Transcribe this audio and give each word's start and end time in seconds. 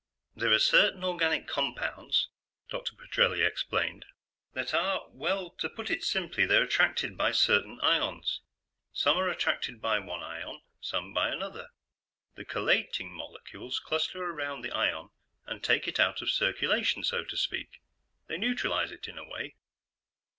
"There 0.35 0.51
are 0.51 0.57
certain 0.57 1.03
organic 1.03 1.47
compounds," 1.47 2.29
Dr. 2.69 2.95
Petrelli 2.95 3.43
explained, 3.45 4.05
"that 4.53 4.73
are... 4.73 5.05
well, 5.11 5.51
to 5.59 5.69
put 5.69 5.91
it 5.91 6.03
simply, 6.03 6.43
they're 6.47 6.63
attracted 6.63 7.15
by 7.15 7.33
certain 7.33 7.79
ions. 7.81 8.41
Some 8.91 9.15
are 9.17 9.29
attracted 9.29 9.79
by 9.79 9.99
one 9.99 10.23
ion, 10.23 10.63
some 10.79 11.13
by 11.13 11.29
another. 11.29 11.67
The 12.33 12.45
chelating 12.45 13.11
molecules 13.11 13.79
cluster 13.79 14.23
around 14.23 14.63
the 14.63 14.71
ion 14.71 15.09
and 15.45 15.63
take 15.63 15.87
it 15.87 15.99
out 15.99 16.23
of 16.23 16.31
circulation, 16.31 17.03
so 17.03 17.23
to 17.23 17.37
speak; 17.37 17.79
they 18.25 18.39
neutralize 18.39 18.91
it, 18.91 19.07
in 19.07 19.19
a 19.19 19.29
way. 19.29 19.53